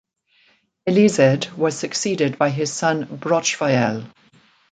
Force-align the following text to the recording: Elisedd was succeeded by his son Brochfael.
Elisedd 0.89 1.55
was 1.55 1.77
succeeded 1.77 2.39
by 2.39 2.49
his 2.49 2.73
son 2.73 3.05
Brochfael. 3.05 4.11